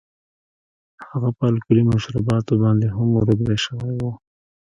هغه 1.09 1.29
په 1.37 1.43
الکولي 1.51 1.83
مشروباتو 1.93 2.53
باندې 2.63 2.87
هم 2.95 3.09
روږدی 3.25 3.57
شوی 3.65 3.93
و 3.99 4.03